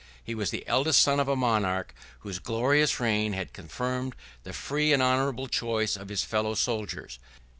[0.23, 4.93] He was the eldest son of a monarch whose glorious reign had confirmed the free
[4.93, 7.19] and honorable choice of his fellow soldiers.